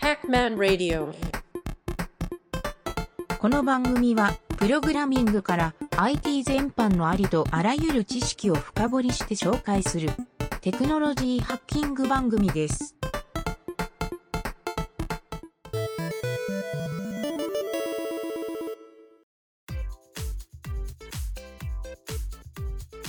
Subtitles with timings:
[0.00, 1.12] Hackman Radio
[3.38, 10.10] この番組は、プログラミングから IT 全般のありとあらゆる知識を深掘りして紹介する
[10.60, 12.96] テクノロジーハッキング番組です。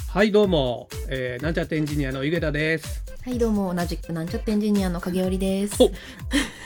[0.10, 3.01] はいどうも、えーなんちゃってエンジニアの井桁です。
[3.24, 5.78] はいどうも同じくなんちゃってエンジニアの影織です。
[5.84, 5.92] お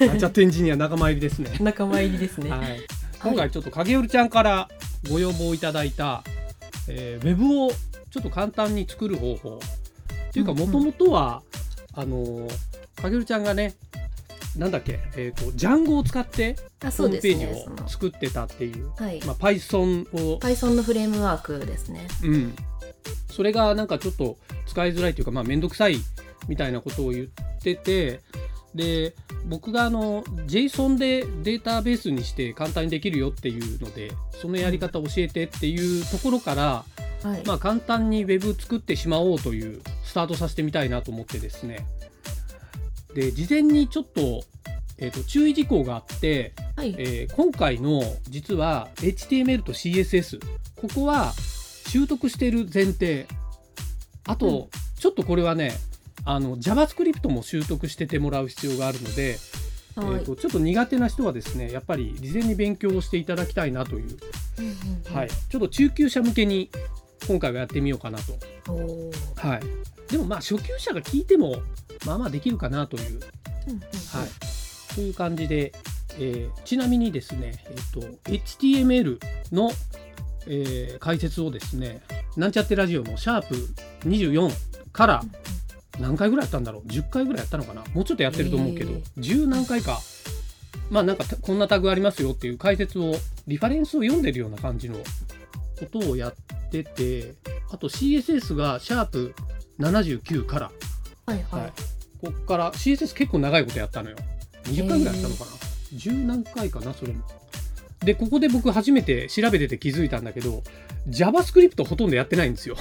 [0.05, 1.51] なんちゃってエンジニア仲間入りですね。
[1.59, 2.49] 仲間入りですね。
[2.49, 2.79] はい。
[3.21, 4.69] 今回ちょっと影織ちゃんから
[5.11, 6.23] ご要望いただいた、
[6.87, 7.71] えーウェブを
[8.09, 9.59] ちょっと簡単に作る方法
[10.29, 11.43] っていうかうんうんもともとは、
[11.93, 12.51] あのー
[13.01, 13.75] 影織ちゃんがね
[14.55, 17.63] なんだっけえっ、とジャンゴを使ってあホそうですームページね。
[17.65, 22.07] そのを作ってたっていう、はい、まあ Python を Python のフレームワークですね。
[22.23, 22.55] うん、
[23.29, 25.97] それがなんかちょっと使いづらいというかまあ面倒くさい
[26.47, 27.27] みたいなことを言っ
[27.61, 28.21] てて
[28.75, 36.83] で僕があの JSON でデータベースにして簡単にできるよっていうのでそのやり方教えてっていうところから、
[37.23, 37.43] はい。
[37.45, 41.87] まあ、簡単に Web 作ってしまおうというスタートさせてみたいなと思ってですね
[43.13, 44.43] で事前にちょっと,、
[44.97, 46.93] えーと注意事項があって、はい。
[46.97, 50.39] えー今回の実は HTML と CSS
[50.75, 51.33] ここは
[51.87, 53.25] 習得してる前提
[54.25, 55.73] あと、うんちょっとこれはね
[56.25, 59.37] あの JavaScript も習得しててもらう必要があるので、
[59.95, 60.07] はい。
[60.07, 64.17] えーとちょっと苦手な人はですねやっぱり事前に勉強をしていただきたいなという、
[65.13, 66.69] はい、ちょっと中級者向けに
[67.27, 68.33] 今回はやってみようかなと、
[69.37, 71.55] はい、でもまあ初級者が聞いても
[72.05, 73.19] まあまあできるかなという。
[73.21, 75.73] はい、という感じで、
[76.19, 79.19] えーちなみにですね、えっと HTML
[79.51, 79.71] の、
[80.47, 82.01] えー解説をですね
[82.37, 83.55] なんちゃってラジオのシャープ
[84.07, 84.51] 24
[84.91, 85.23] から
[85.99, 87.83] 何回ぐらいやったんだろう？10回ぐらいやったのかな？
[87.93, 89.03] もうちょっとやってると思うけど、へー。
[89.17, 89.99] 10何回か。
[90.89, 93.15] まあなんかたこんなタグありますよっていう解説を
[93.47, 94.97] リファレンスを読んでるような感じの
[95.79, 96.33] ことをやっ
[96.69, 97.33] てて
[97.71, 99.33] あと CSS がシャープ
[99.79, 100.71] 79から。
[101.25, 101.69] はいははい。
[101.69, 101.71] い。
[102.21, 104.17] こっから CSS 結構長いことやったのよ。
[104.65, 105.51] 20回ぐらいやったのかな
[105.97, 107.23] ？10何回かなそれも。
[108.03, 110.61] でここで僕初めて調べてて気づいたんだけど
[111.07, 112.75] JavaScript ほとんどやってないんですよ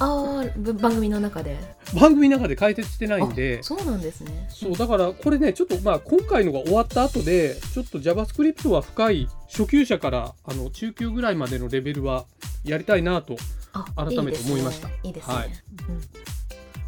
[0.00, 1.58] ああぶ番組の中で。
[1.94, 4.48] 番組の中で解説してないんであそうなんですね。
[4.48, 12.24] そうだからこれねちょっとまあ今回のが終わった後でちょっと JavaScript は深い初級者からあの中級ぐらいまでのレベルは
[12.64, 13.36] やりたいなと、
[13.72, 15.34] あ改めて思いましたいいですね。
[15.34, 16.30] はいいいですね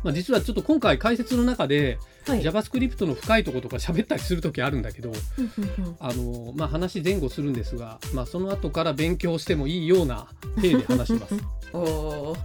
[0.03, 1.99] まあ、実はちょっと今回解説の中で。
[2.25, 10.29] JavaScript の深いところとか喋ったりする時あるんだけどうんうんうんあのまあ、話前後するんですが、まあ、その後から勉強してもいいような
[10.61, 11.35] 体で話します
[11.75, 12.37] おお。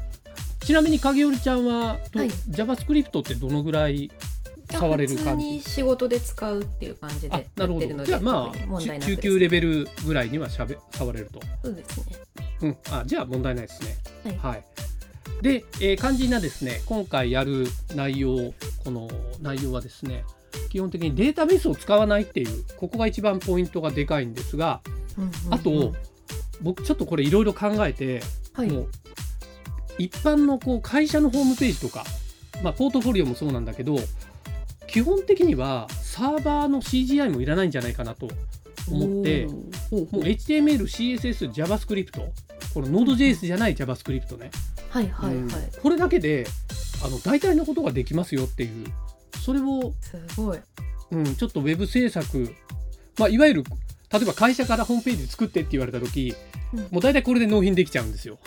[0.67, 2.29] ちなみに影織ちゃんは、どはい。
[2.29, 4.11] JavaScript ってどのぐらい
[4.69, 11.29] 触れる普通感じに仕事で使うっていう感じであやなるほってるので、どじゃあまあ中級レベルぐらいにはしゃべ触れる。
[11.31, 12.05] と、そうですね。
[12.63, 13.95] うん、あじゃあ問題ないですね。
[14.25, 14.37] はい。
[14.55, 14.63] はい。
[15.41, 19.07] で、えー肝心なですね今回やる内容この
[19.41, 20.25] 内容はですね
[20.69, 24.81] 基本的にデータベースを使わないっていうここが一番ポイントがでかいんですが
[25.17, 25.53] うんうんうん。
[25.53, 25.95] あと、
[26.61, 28.69] 僕ちょっとこれいろいろ考えて、はい。
[28.69, 28.89] もう
[29.97, 32.03] 一般のこう会社のホームページとか、
[32.63, 33.97] まあ、ポートフォリオもそうなんだけど
[34.87, 38.27] 基本的にはサーバーの CGI もいらないんじゃないかなと
[38.89, 39.57] 思っても
[39.91, 42.11] う HTML、CSS、JavaScript
[42.73, 44.51] この Node.js じゃない JavaScript ね、
[44.89, 45.35] はいはいはい。
[45.35, 45.49] うん
[45.81, 46.45] これだけで
[47.03, 48.87] あの大体のことができますよっていう
[49.39, 50.59] それを、すごい。
[51.11, 52.53] うん、ちょっとウェブ制作、
[53.17, 53.63] まあ、いわゆる
[54.11, 56.35] 例えば会社からホームページ作ってって言われた時
[56.73, 58.39] うんもう大体これで納品できちゃうんですよ。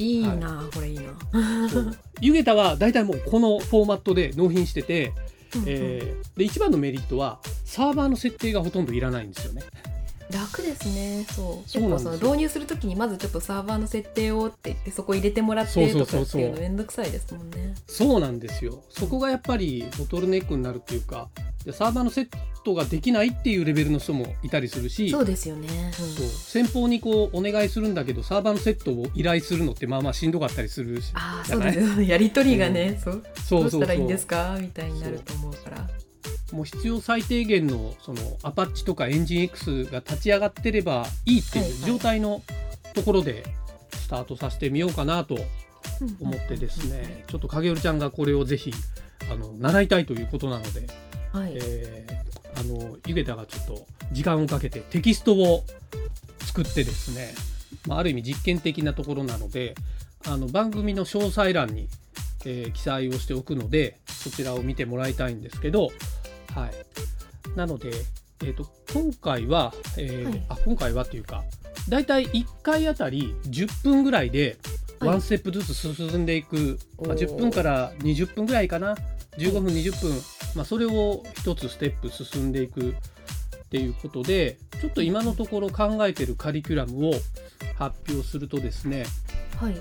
[0.00, 1.68] いいな、これいいな。
[1.68, 5.12] そうユゲタは大体もうこのフォーマットで納品してて、
[5.54, 9.62] うんうんえーで一番のメリットはサーバーの設定がほとんどいらないんですよね。
[10.32, 11.26] 楽ですね。
[11.28, 11.62] そう。
[11.64, 17.74] 結構その導入するときにまずちょっとサーバーの設定をって言ってそこ入れてもらってそうそうとそうそうかっていうのめんどくさいですもんね。
[17.86, 18.82] そうなんですよ。
[18.88, 21.28] そこがやっぱりボトルネックになるっていうか
[21.64, 22.28] でサーバーのセッ
[22.64, 25.68] トができないっていうレベルの人もいたりするしそうですよね。
[25.68, 31.74] うんそう先方にこうお願いするんだけどサーバーのセットを依頼するのってまあまあしんどかったりするしああ、じゃない？
[31.74, 32.02] そうです。
[32.10, 33.22] やりとりがね、そう。
[33.48, 34.58] そうそうどうしたらいいんですか？
[34.60, 35.88] みたいになると思うから。
[36.52, 42.42] もう必要最低限のそのアパッチとかエンジン X が立ち上がってればいいっていう状態の
[42.94, 43.44] ところで
[43.92, 45.38] スタートさせてみようかなと
[46.20, 48.72] 思ってですねちょっと影織ちゃんがこれをぜひ
[49.30, 50.88] あの習いたいということなので、
[51.32, 51.52] はい。
[51.54, 52.30] えー
[52.60, 55.64] あのゆげたがちょっと時間をかけてテキストを
[56.44, 57.34] 作ってですね、
[57.88, 59.74] まあ、ある意味実験的なところなので
[60.26, 61.88] あの番組の詳細欄に、
[62.44, 65.90] えー記載をしておくのでそちらを見てもらいたいんですけど、
[66.54, 67.90] はい、なので
[68.42, 70.42] えー、と今回は、えーはい。
[70.48, 71.44] あ今回はっていうか
[71.88, 74.56] だいたい1回あたり10分ぐらいで
[74.98, 75.08] はい。
[75.10, 77.18] ワンステップずつ進んでいく、まあ、おー。
[77.18, 78.96] 10分から20分ぐらいかな。
[79.38, 80.12] 15分20分、
[80.54, 82.94] まあ、それを一つステップ進んでいくっ
[83.70, 87.12] ていうことでちょっと今のところ考えてるカリキュラムを
[87.76, 89.04] 発表するとですね、
[89.58, 89.80] はい。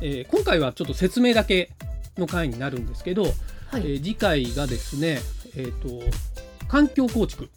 [0.00, 1.70] えー今回はちょっと説明だけ
[2.16, 5.18] の回になるんですけど、はい、えー次回がですね、
[5.56, 6.04] えー、と
[6.68, 7.50] 環境構築。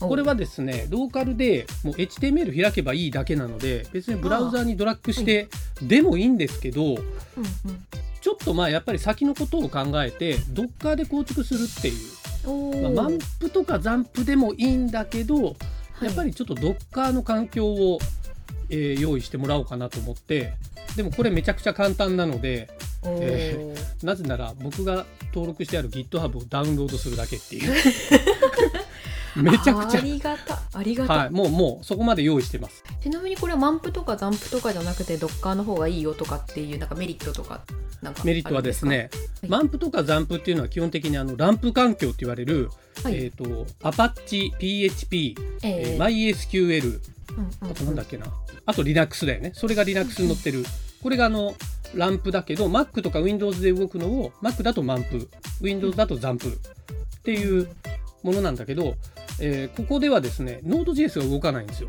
[0.00, 0.08] お。
[0.08, 5.48] これはですねローカルでもう HTML 開けばいいだけなので別にブラウザーにドラッグして
[5.80, 7.02] でもいいんですけどうんうん
[8.44, 11.92] とまあやっぱり先のことを考えて Docker で構築するってい
[12.76, 15.50] う、まあ、マンプとかザンプでもいいんだけどは
[16.02, 16.04] い。
[16.06, 17.98] やっぱりちょっと Docker の環境を、
[18.68, 20.54] えー用意してもらおうかなと思って
[20.96, 22.70] でもこれめちゃくちゃ簡単なので
[23.02, 23.18] おー。
[23.20, 27.72] えなぜなら僕が登録してある GitHub をダウンロードするだけっていう
[29.36, 30.60] めちゃくちありがた。
[30.74, 32.84] ありがゃ、た、はい、もうもうそこまで用意してます。
[33.02, 37.62] ちなみにこれはマンプとかザンプとかじゃなくてドッカーの方がいいよとかっていうなんかメリットとか
[38.02, 39.50] なんかメリットはですねはい。
[39.50, 42.70] マンプとかザンプっていうのは基本的にあのランプ環境って言われる、
[43.04, 45.94] あるんえですかはいー、と Apache、PHP、えー。
[45.94, 47.00] えー MySQL
[47.36, 48.26] うんうんあとなんだっけな。
[48.66, 49.52] あと Linux だよね。
[49.54, 50.64] それが Linux に載ってる。
[51.02, 51.54] これがあの
[51.94, 55.28] ランプだけど Mac とか Windows で動くのを Mac だとマンプ
[55.60, 56.50] Windows だとザンプっ
[57.22, 57.68] ていう
[58.22, 58.94] ものなんだけど、
[59.40, 61.88] えーここではですね Node.js が動かないんですよ。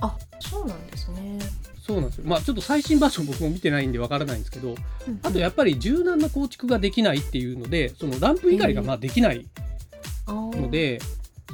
[0.00, 1.38] あそうなんですね。
[1.80, 2.24] そうなんですよ。
[2.26, 5.20] まあちょっと最新バージョン僕も見てないんでわからないんですけどうん。
[5.22, 9.46] あとやっぱり柔軟な構築ができないっていうのでそのランプ以外がまあできない
[10.26, 10.98] ので、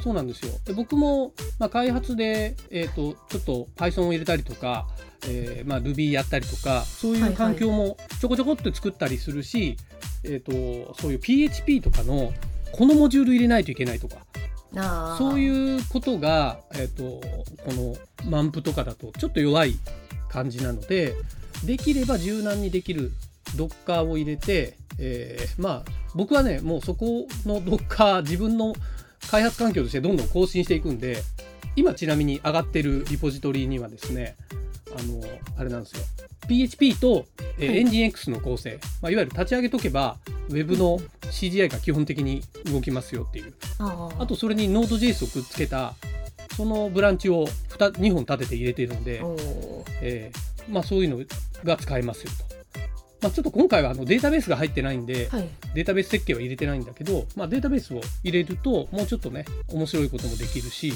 [0.02, 0.52] そうなんですよ。
[0.64, 4.86] で僕もまあ開発で、えー、とちょっと Python を入れたりとか、
[5.26, 9.76] えーまあ、Ruby やったりとかそういう環境もちょこちょこっと作ったりするし、
[10.24, 12.32] えー、とそういう PHP とかの
[12.72, 14.16] このモジュール入れないといけないとか。
[15.18, 17.20] そういうことが、えー、と
[17.64, 17.96] この
[18.30, 19.74] マンプとかだとちょっと弱い
[20.28, 21.14] 感じなので
[21.64, 23.10] できれば柔軟にできる
[23.56, 28.74] Docker を入れて、えーまあ僕はねもうそこの Docker 自分の
[29.30, 31.22] 開発環境としてどんどん更新していくんで
[31.76, 34.36] 今ちなみに上がってるリポジトリにはですね
[34.96, 35.22] あの
[35.56, 36.02] あれなんですよ
[36.50, 37.26] PHP と、
[37.58, 37.78] えーはい。
[37.78, 40.16] エンジン X の構成、まあ、いわゆる立ち上げとけば
[40.50, 40.98] Web の
[41.30, 43.54] CGI が基本的に動きますよっていう。
[43.78, 45.94] あとそれに Node.js をくっつけた
[46.56, 49.22] そのブランチを 2, 2本立てて入れているので、
[50.02, 51.24] えーまあ、そういうの
[51.64, 52.50] が使えますよと。
[53.22, 55.48] まあ、ちょっと今回はあのデータベースが入ってないんで、はい。
[55.74, 60.92] データベース設計は入れてないんだけど、まあ、データベースを入れるともうちょっとね面白いこともできるし、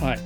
[0.00, 0.18] はい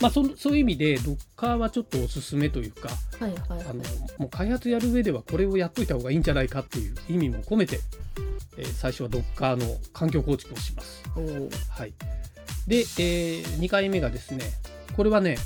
[0.00, 3.82] まあ、そそういう意味で Docker はちょっとおすすめというかはいはいあの
[4.18, 7.80] もう開発やる上ではこれをやっといた方がいいんじゃないかっていう意味も込めて、
[8.56, 11.02] えー最初は Docker の環境構築をします。
[11.70, 11.92] はい、
[12.66, 14.44] で、え2回目がですね
[14.96, 15.36] これはね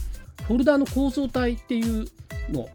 [0.46, 2.06] フォルダーの構造体っていう
[2.50, 2.68] の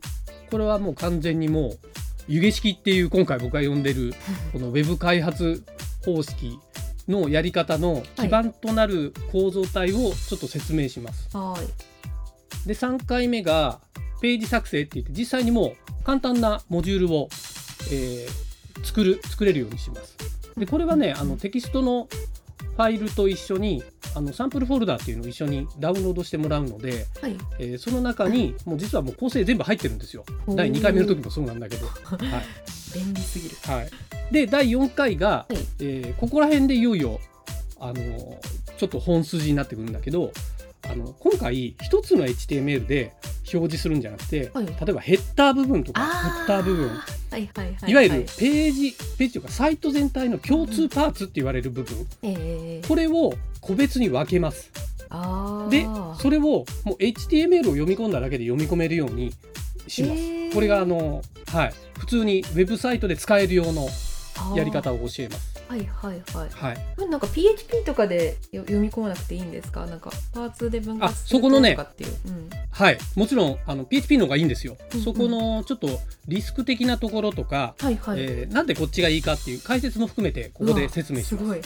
[0.49, 1.79] これはもう完全にもう
[2.27, 4.13] 湯気式っていう今回僕が呼んでる
[4.51, 5.63] この Web 開発
[6.05, 6.59] 方式
[7.07, 11.35] のやり方の基盤となる構造体をちょっと説明します。
[11.35, 13.79] はいで3回目が
[14.21, 17.29] ページ作成って言って実際にもう簡単なモジュールを、
[17.91, 18.47] えー
[18.83, 20.15] 作る作れるようにします。
[20.55, 22.07] でこれはねあのテキストの
[22.75, 23.83] ファイルと一緒に
[24.15, 30.23] あのサンプルフォルダーっていうのを一緒にダウンロードしてもらうので、はいえーその中にもう実はもう構成全部入ってるんですよ。
[30.47, 31.87] 第2回目の時もそうなんだけど。
[32.05, 33.55] はい便利すぎる。
[33.63, 33.89] はい、
[34.31, 35.57] で第4回が、はい。
[35.79, 37.19] えーここら辺でいよいよ
[37.79, 38.39] あの
[38.77, 40.31] ちょっと本筋になってくるんだけど
[40.89, 43.13] あの今回一つの HTML で
[43.53, 44.65] 表示するんじゃなくて、はい。
[44.65, 46.89] 例えばヘッダー部分とかあフッター部分。
[46.89, 47.95] はいはいはいい。
[47.95, 54.71] わゆるページ、ページというかサイト全体の共通パーツって言われる部分、えー、これを個別に分けます。
[55.69, 55.85] で
[56.19, 59.31] それをもう HTML を読み込んだだけで読み込めるように
[59.87, 60.21] します。
[60.21, 63.87] えーこれがあの、はい、普通にウェブサイトで使える用の
[64.55, 65.57] やり方を教えます。
[65.67, 66.49] はいはいはい。
[66.49, 69.85] はい、なんか PHP とかでよ読み込まなくていいんですか？
[69.85, 74.77] なんかパーツで分あ割するそこのねとかっていう、うん、はい、もちろんあの PHP の方がいいんですよ。
[74.93, 75.03] うんうん。
[75.03, 75.87] そこのちょっと
[76.27, 81.43] リスク的なところとか、はいはい、えーなんでこっちがいいかっていう解説も含めてここで説明します。
[81.45, 81.61] すごい。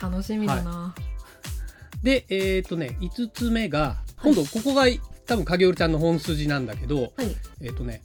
[0.00, 0.94] 楽しみだな、
[2.02, 4.84] で、えっ、とね、5つ目が、今度ここが
[5.26, 7.36] 多分影織ちゃんの本筋なんだけど、はい。
[7.62, 8.02] えっ、とね、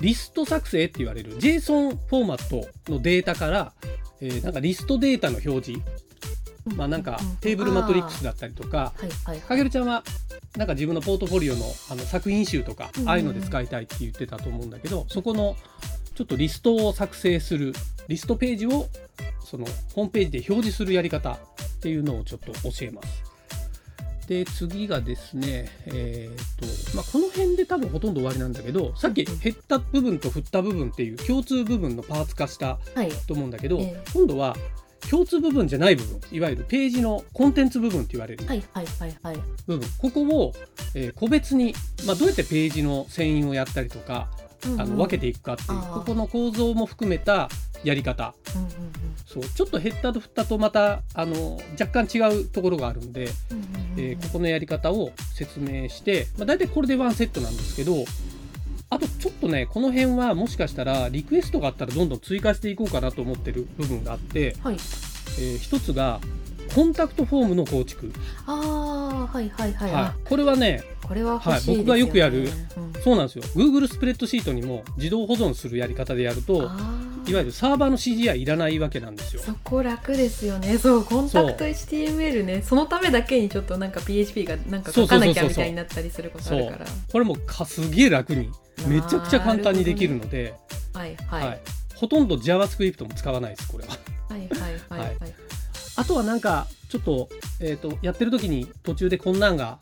[0.00, 3.72] リスト作成って言われる JSON フォーマットのデータから、
[4.20, 5.84] えーなんかリストデータの表示、
[6.76, 8.92] まあなんかテーブルマトリックスだったりとか、
[9.48, 10.04] かげるちゃんは
[10.56, 13.08] なんか自分のポートフォリオのあの作品集とか、うん。
[13.08, 15.56] ああいうので使いたいって言ってたと思うんだけどそこの
[16.14, 17.72] ちょっとリストを作成する
[18.08, 18.88] リストページを
[19.44, 19.64] その
[19.94, 21.38] ホームページで表示するやり方っ
[21.80, 23.29] ていうのをちょっと教えます。
[24.30, 33.10] で次がですね、えーとまあ、この辺で多分ほとんど終わりなんだけどさっき減った部分と振った部分っていう共通部分のパーツ化したはい。
[33.26, 34.04] と思うんだけど、ええ。
[34.14, 34.54] 今度は
[35.10, 38.46] 共通部分じゃない部分いわゆるページのコンテンツ部分って言われる。
[38.46, 39.36] はいはいはいはい。
[39.66, 40.52] 部分、ここを、
[40.94, 41.74] えー個別に、
[42.06, 44.28] まあ、どうやってページの遷移をやったりとか、
[44.78, 47.48] あの分けていくかっていうここの構造も含めた
[47.82, 48.32] やり方。
[48.54, 48.68] うんうん
[49.26, 49.44] そう。
[49.44, 53.59] ちょっと減ったと振ったとまたあの若干違うところがあるんで、うん
[53.96, 58.04] えーここのやり方を説明して、まあ、大体これでワンセットなんですけど
[58.88, 64.74] あとちょっとねこの辺はもしかしたらリクエストがあったらどんどん追加していこうかなと思ってる部分があって、はい。
[64.74, 66.20] えー一つが
[66.74, 68.12] コンタクトフォームの構築、
[68.46, 70.02] ああはいはいはい、はい。
[70.04, 71.78] あ、これはねこれは欲しいですよ、ね。
[71.78, 73.02] はい僕がよくやるうん。
[73.02, 73.44] そうなんですよ。
[73.56, 76.70] Google スプレッドシートにも自動保存するやり方でやると
[77.30, 79.42] いわゆるサーバーの指示はいらないわけなんですよ。
[79.42, 80.76] そこ楽ですよね。
[80.78, 82.62] そうコンタクト HTML ね。
[82.62, 86.86] そのためだけにちょっとなんか PHP がなんか書かなきゃみたいになったりすることあるから。
[87.12, 88.50] これもかすげえ楽に
[88.88, 90.54] めちゃくちゃ簡単にできるので、
[90.92, 91.60] はいはい、はい。
[91.94, 93.96] ほとんど JavaScript も使わないですこれは。
[94.28, 95.18] はいはいはいはい。
[95.96, 97.28] あとはなんかちょっと,、
[97.60, 99.78] えー、とやってる時に途中でこんなんが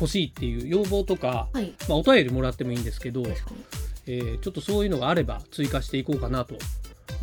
[0.00, 1.74] 欲しいっていう要望とか、はい。
[1.86, 6.54] まあ、お便りもらってもいいんですけど、えーちょっとそういうのがあれば追加していこうかなと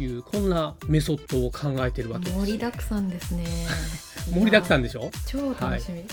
[0.03, 2.37] いうこんなメソッドを考えてるわけです。
[2.37, 3.45] 盛りだくさんですね。
[4.33, 5.11] 盛りだくさんででしょ？
[5.27, 6.03] 超楽しみ、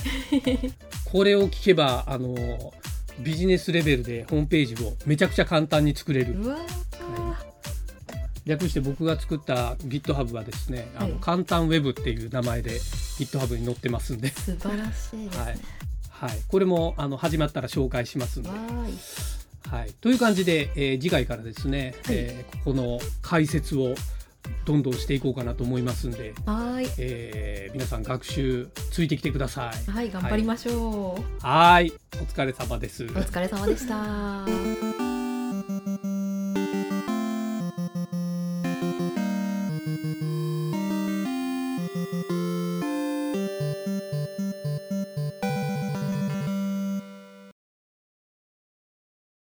[1.04, 2.72] これを聞けばあの
[3.20, 6.34] ビジネスレベルでホームページをめちゃくちゃ簡単に作れる。
[6.34, 6.56] うわ
[8.44, 11.12] 略して僕が作った GitHub はですね、あはい。
[11.12, 12.72] の簡単ウェブっていう名前で
[13.18, 15.58] GitHub に載ってますんで、ー素晴らしいですね、はい。
[16.10, 18.50] はい、これもあの始まったら紹介しますんで。
[19.70, 22.16] はい、という感じで、えー次回からですね、はい。
[22.16, 23.94] えーここの解説を
[24.64, 26.88] どんどんしていこうかなと思いますんで、はーい。
[26.98, 29.90] えー皆さん学習ついてきてください。
[29.90, 30.10] はい。
[30.10, 33.04] 頑張りましょう、はい、お疲れ様です。
[33.04, 35.11] お疲れ様でした